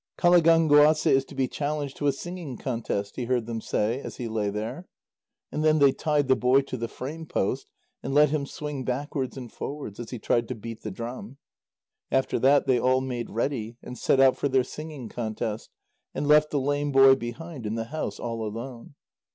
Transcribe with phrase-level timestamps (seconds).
[0.17, 4.27] "Qalagánguasê is to be challenged to a singing contest," he heard them say, as he
[4.27, 4.87] lay there.
[5.51, 7.69] And then they tied the boy to the frame post
[8.01, 11.37] and let him swing backwards and forwards, as he tried to beat the drum.
[12.09, 15.69] After that, they all made ready, and set out for their singing contest,
[16.15, 18.95] and left the lame boy behind in the house all alone.